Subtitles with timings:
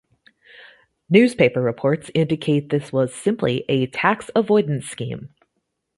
[1.11, 5.29] Newspaper reports indicate that this was simply a tax-avoidance scheme.